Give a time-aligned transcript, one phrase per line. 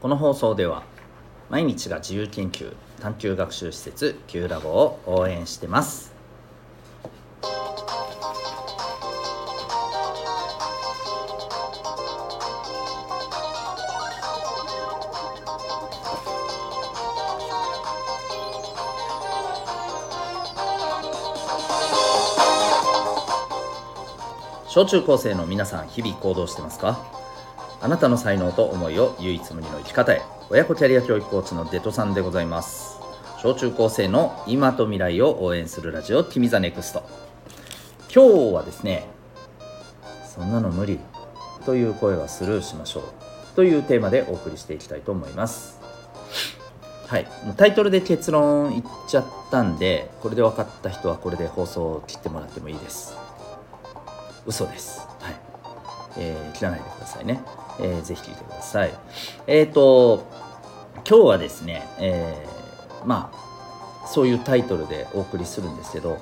[0.00, 0.82] この放送では
[1.50, 6.10] 毎日が自由研究探究学習施設 Q ラボを応援してます。
[24.66, 27.19] 小中高生の皆さん日々行動してますか？
[27.82, 30.20] あなたの才能と思いを唯一無二の生き方へ。
[30.50, 32.98] 親子キャリア教育コーチのデトさんでございます。
[33.40, 37.02] 小中高生の今と未来を応援するラジオ君 the NEXT。
[38.14, 39.08] 今日はですね
[40.26, 41.00] そんなの無理
[41.64, 43.04] という声はスルーしましょう。
[43.56, 45.80] というテーマでお送りしていきたいと思います。
[47.06, 47.26] はい。
[47.56, 53.16] タイトルで結論言っちゃったんでこれで分かった人はこれで放送を切ってもらってもいいです。
[54.46, 55.00] 嘘です。
[55.18, 55.39] はい。
[56.16, 57.40] えー、切らないでくださいね、
[57.80, 58.92] えー、ぜひ聞いてください。
[59.46, 60.26] えっ、ー、と
[61.08, 66.18] 今日はですね、えー、まあそういうタイトルでお送りするんですけど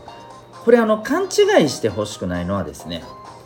[0.64, 3.02] これあの勘違いしてほしくないのはですね、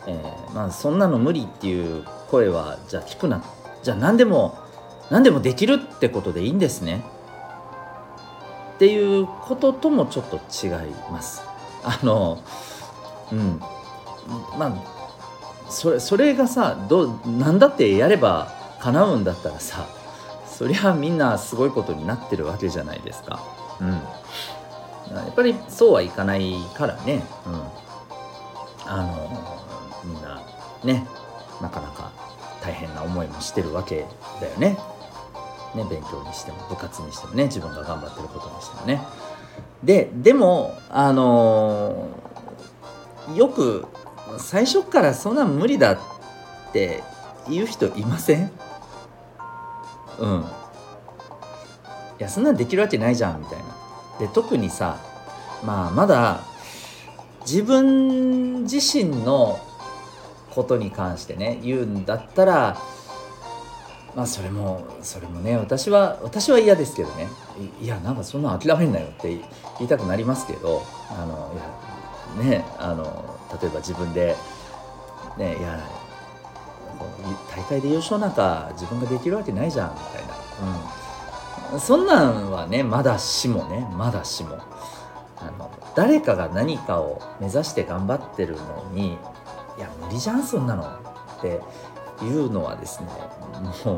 [0.07, 3.43] えー、まあそんなの無理っていう声はじゃあ聞くな
[3.83, 4.57] じゃあ何でも
[5.09, 7.03] 何でもできるってことでいいんですね。
[8.75, 10.71] っていうことともちょっと違い
[11.11, 11.43] ます。
[11.83, 12.41] あの
[13.31, 13.59] うん。
[14.57, 14.92] まあ
[15.69, 19.87] それそれがさど何だってやれば叶うんだったらさ
[20.45, 23.43] そりゃみんなすごいことになってるわけじゃないですか。
[23.81, 23.87] うん、
[25.15, 27.61] やっぱりそうはいかないからね、うん、
[28.85, 30.41] あのみんな
[30.83, 31.07] ね
[31.61, 32.11] なかなか
[32.61, 34.05] 大変な思いもしてるわけ
[34.39, 34.77] だよね。
[35.75, 39.01] ね勉強にしても部活にしてもね自分が頑張ってることにしてもね。
[39.83, 42.07] ででもあの
[43.35, 43.87] よく
[44.39, 45.99] 最初からそんなん無理だっ
[46.71, 47.03] て
[47.49, 48.51] 言う人いません？
[50.19, 50.41] うん。
[50.41, 50.45] い
[52.19, 53.65] やそんなんできるわけないじゃんみたいな。
[54.19, 54.97] で特にさ
[55.65, 56.41] まあまだ
[57.41, 59.59] 自分自身の
[60.51, 62.77] ことに関してね言うんだったら
[64.15, 67.27] まあそれもそれもね私は私は嫌ですけどね。
[67.81, 69.29] いやなんかそんな諦めんなよって
[69.79, 71.51] 言いたくなりますけどあの
[72.39, 74.35] いやねあの例えば自分で
[75.37, 75.79] ねいや
[77.55, 84.57] 大会で優勝なんか自分ができるわけないじゃんみたいな、うん、そんなんはねまだしもねまだしも
[85.37, 89.17] あの誰かが何かを目指して頑張ってるのに
[89.77, 91.59] いや無理じゃんそんなのって
[92.23, 93.09] いうのはですね
[93.85, 93.97] も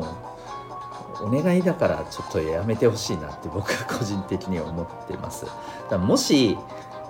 [1.20, 5.46] うお願いだからちょっとやめてほしいなって僕は個人的に思ってます。
[5.90, 6.58] だもし、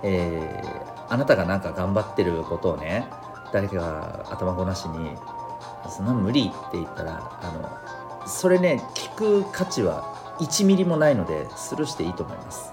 [0.01, 3.07] えーあなたがなんか頑張ってることをね
[3.51, 5.11] 誰かが頭ごなしに
[5.89, 12.71] 「そんな無理」って言ったらあのそれね聞く価値は1ミリもないのでスルーしていいと思います。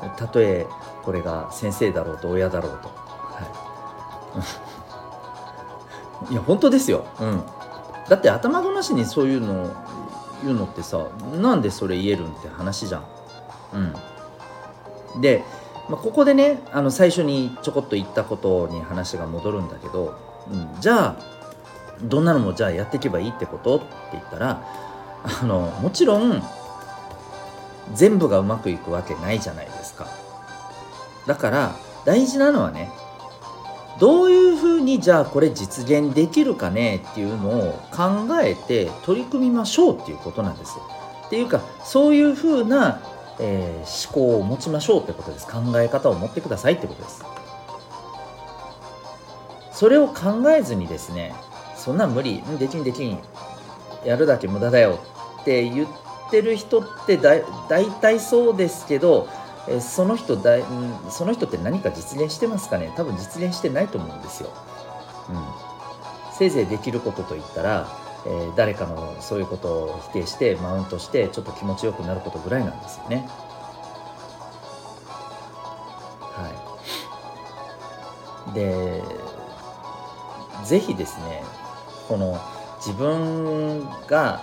[0.00, 0.66] はい、たとえ
[1.04, 2.88] これが先生だろうと親だろうと。
[2.88, 3.46] は
[6.28, 7.04] い、 いや本当ですよ。
[7.20, 7.42] うん、
[8.08, 9.70] だって頭ごなしにそういうの
[10.42, 10.98] 言うのってさ
[11.40, 13.04] なんでそれ言えるんって話じゃん。
[15.14, 15.44] うん、で
[15.92, 20.18] まあ、ここでねあの最初にちょこっと言ったことに話が戻るんだけど、
[20.50, 21.16] うん、じゃあ
[22.00, 23.76] どんなのもじゃあやっていけばいいってこと？
[23.76, 24.64] って言ったら
[25.22, 26.42] あのもちろん
[27.92, 30.08] 全部がうまくいくわけないじゃないですか。
[31.26, 31.76] だから
[32.06, 32.90] 大事なのはね
[34.00, 40.72] どういうふうにじゃあこれ実現できるかねっていうのを考えて取り組みましょうっていうことなんです
[41.26, 43.02] っていうかそういうふうな
[43.40, 45.46] えー、思考を持ちましょうってことです。
[45.46, 47.24] 考え方を持ってくださいってことです。
[49.72, 51.34] それを考えずにですね
[51.76, 52.42] そんな無理。
[52.58, 53.18] できんできん。
[54.04, 54.98] やるだけ無駄だよ
[55.42, 55.88] って言っ
[56.30, 57.38] てる人ってだ
[57.68, 59.28] 大体そうですけど
[59.68, 60.58] えその人だ
[61.08, 62.92] その人って何か実現してますかね？
[62.96, 64.50] 多分実現してないと思うんですよ。
[65.28, 67.86] うん、せいぜいできることといったら
[68.24, 73.28] えー、誰かのそういうことを否定してマウントしてちょっと気持ちよくなることぐらいなんですよね。
[76.20, 76.48] は
[78.50, 79.02] い、で
[80.64, 81.42] 是非ですね
[82.08, 82.40] この
[82.78, 84.42] 自分が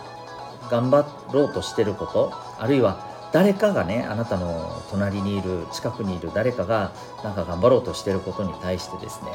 [0.70, 6.92] 頑張ろうとしてることあるいは誰かがねあなたの隣にいる近くにいる誰かが
[7.24, 9.32] なんか頑張ろうとしてることに対してですね、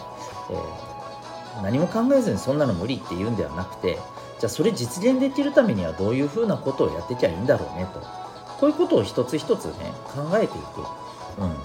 [0.50, 3.99] えー、何も考えずにそんなの無理って言うんではなくて
[4.44, 8.00] じゃあそれ実現できるためにはどういうふうなことをやってきゃいいんだろうねと。
[8.61, 10.81] こういうことを一つ一つね考えていく、
[11.41, 11.56] うん、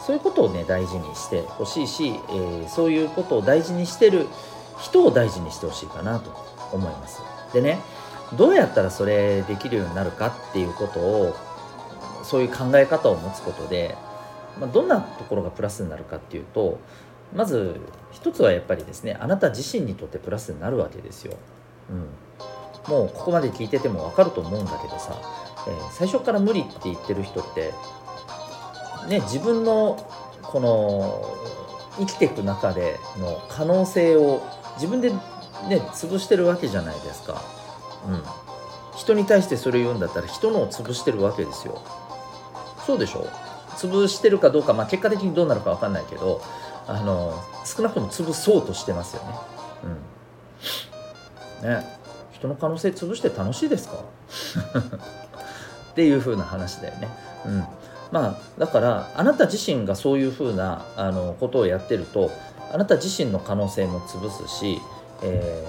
[0.00, 4.28] そういうことをね大事にしてほしいし、えー、そういうことを大事にしてる
[4.80, 6.30] 人を大事にしてほしいかなと
[6.72, 7.20] 思います。
[7.52, 7.80] でね
[8.32, 11.36] どうやったらそれできるようになるかっていうことを
[12.22, 13.94] そういう考え方を持つことで、
[14.58, 16.78] まあ、どんなところがプラスになるかっていうと
[17.36, 17.78] まず
[18.10, 21.36] 一つはやっぱりですねあなた自身にとってプラスになるわけですよ。
[21.90, 25.16] うん、もうここまで聞いてても分かると思うんだけどさ、
[25.66, 27.72] えー、最初から無理って言ってる人って
[29.08, 29.96] ね自分の
[30.42, 31.36] この
[31.98, 34.42] 生きていく中での可能性を
[34.76, 35.18] 自分でね
[35.92, 37.42] 潰してるわけじゃないですか。
[38.06, 38.22] うん、
[38.96, 41.82] 人に対してそれを言うんだったら人のを潰してるわけですよ。
[42.86, 43.26] そうでしょ？
[43.76, 46.40] 潰してるかどうか、まあ、結果的にどうなるか分かんないけど
[46.86, 47.32] あの
[47.64, 49.34] 少なくとも潰そうとしてますよね。
[49.84, 49.96] うん、
[51.62, 51.84] ね。
[52.32, 53.96] 人の可能性潰して楽しいですか？
[55.90, 57.08] っていう風な話だよね。
[57.46, 57.64] うん。
[58.10, 62.30] まあ、だからあなた自身がそういう風なあなことをやってると
[62.72, 64.80] あなた自身の可能性も潰すし、
[65.22, 65.66] え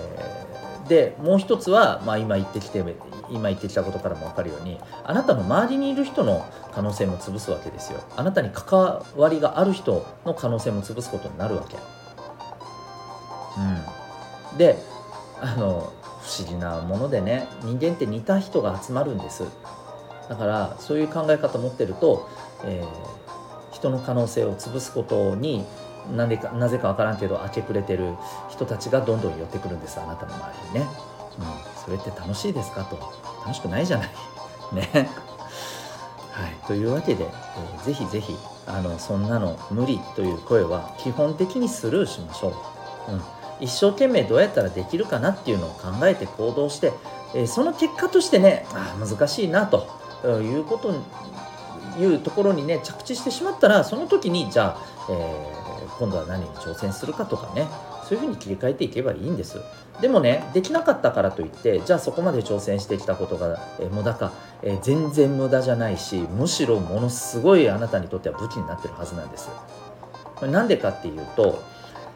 [0.85, 2.81] ー、でもう一つは、まあ、今言ってきて
[3.29, 7.99] 今言ってきたことからも分かるようにあなたの周りにいる人の可能性も潰すわけですよ。
[8.15, 11.75] あなたに関わりがある人の可能性も潰すことになるわけ。
[14.51, 14.57] うん。
[14.57, 14.77] で
[15.41, 19.43] あの不思議なものでね人間って似た人が集まるんです。
[20.27, 22.29] だからそういう考え方持ってると、
[22.63, 25.65] えー、人の可能性を潰すことに
[26.15, 28.15] なぜかなぜか分からんけど明け暮れてる
[28.49, 29.99] 人たちがどんどん寄ってくるんです。
[29.99, 30.87] あなたの周りにね、
[31.39, 32.97] うん、それって楽しいですかと。
[33.45, 34.09] 楽しくないじゃない。
[34.73, 35.09] ね。
[36.31, 42.53] はい、というわけで、えー、ぜひぜひあのそんなの無理という声は基本的にスルーしましょ
[43.09, 43.21] う、うん、
[43.59, 46.93] 一生懸命どうやったらできるかなっていうのを考えて行動して、
[47.35, 49.87] えー、その結果としてねあ難しいなと
[50.41, 50.93] いうこと
[51.99, 57.67] いうところにね着地してしまったらその時にじゃあ、えー、今度は何に挑戦するかとかね
[58.03, 59.59] そういうふうに切り替えていけばいいんです。
[60.01, 64.31] でもねできなかったからといってじゃあそこまで挑戦してきたことが、えー、無駄か、
[64.63, 69.49] えー、全然無駄じゃないしむしろものすごいあなたにとっては武器になってるはずなんです。
[70.41, 71.61] なんでかっていうと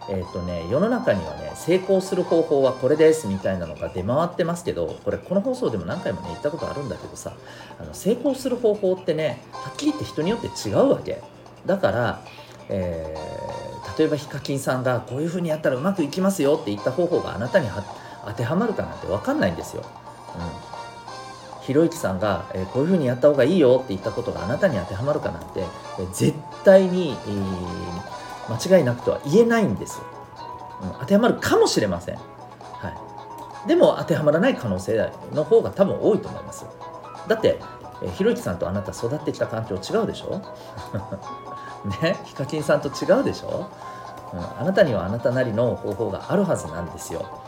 [0.09, 7.33] えーとね、世の中にはね成功する方法はこれですみたいなのが出回ってますけどこれこの放送でも何回もね言ったことあるんだけどさ
[7.79, 11.21] あの成功する方法ってねはっきり言って人によって違うわけ
[11.65, 12.21] だから、
[12.69, 17.69] えー、例えばヒカキンさんがこういうふうにやったらうまくいきますよって言った方法があなたに
[18.25, 19.83] 当てはまるかなんて分かんないんですよ。
[20.35, 20.73] うん
[21.63, 25.61] ひろゆきさんが、えー、こういうふうにやった方がいいよって言ったことがあなたに当てはまるかなんて、
[25.97, 30.01] えー、絶対に、えー間違いなくとは言えないんです、
[30.81, 36.65] うん、当てはまるかもしれません、はい、でも当てはまらない可能性の方が多分多いと思います。
[37.27, 37.59] だって
[38.15, 40.41] ひろゆきさんとあなた育ってきた環境違うでしょ？
[42.01, 42.17] ね？
[42.25, 43.69] ヒカキンさんと違うでしょ、
[44.33, 47.42] うん、あなたにはあなたなりの方法があるはずなんですよ。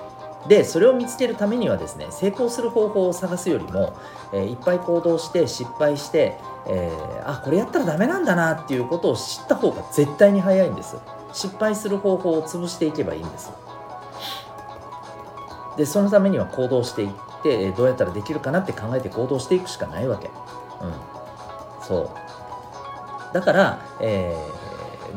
[0.47, 3.97] でそれを見つけるためにはですね成功する方法を探すよりも、
[4.33, 6.37] えー、いっぱい行動して失敗して、
[6.67, 10.97] えー、あこれやったらダメなんだなっていうことを知った方が絶対に早いんです
[11.33, 13.51] 失敗する方法を潰していけばいいんです
[15.77, 17.09] でそのためには行動していっ
[17.43, 20.27] てどうやったらできるかなって考えて行動していくしかないわけ。
[20.27, 21.85] うん。
[21.85, 22.11] そ
[23.31, 23.33] う。
[23.33, 24.54] だから、えー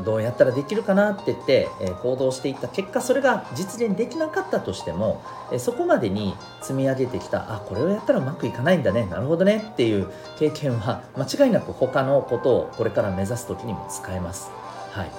[0.04, 5.22] どうやったらできるかなって言って、え行動していった結果それが実現できなかったとしても、
[5.52, 14.50] えそこまでに積み上げてきたあこれをやったらうまくいかないんだねなるほどねっていう経験は間違いなく他のことをこれから目指す時にも使えます。
[14.92, 15.10] はい、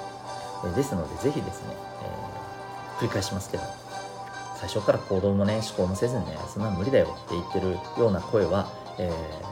[0.71, 3.63] えですのでぜひですね、えー、繰り返しますけど
[4.59, 9.48] 最初から行動もね思考もせずにねそんな無理だよって言ってるような声は、えー、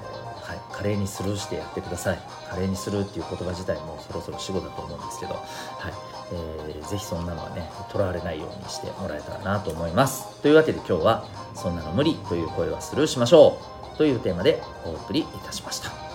[0.72, 5.44] 華麗にスルーしてやってください華麗にするっていう言葉自体もそろそろ死後だと思うんですけど、はい
[6.32, 11.26] えー、ぜひそんなのはねとらわれないようにしてもらえたらなと思いますというわけで今日は
[11.56, 13.58] 「そんなの無理」という声はスルーしましょ
[13.94, 16.08] うというテーマでお送りいたしました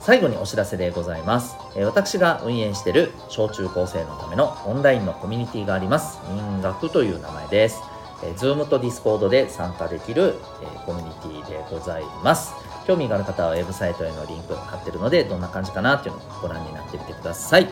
[0.00, 1.56] 最後にお知らせでございます。
[1.76, 6.18] え私が運営している小中高生のためのオンラインのコミュニティがあります。
[6.32, 7.82] 民学という名前です。
[8.22, 12.54] えー、Zoom と Discord で参加できる、え、コミュニティでございます。
[12.86, 17.68] 興味がある方はウェブサイトへのリンク貼ってるのでどんな感じかなっていうのをご覧になってみてください。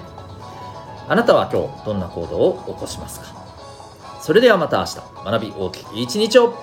[1.08, 3.26] あなたは今日どんな行動を起こしますか？
[4.20, 4.96] それではまた明日。
[5.24, 6.54] 学び大きい一日を。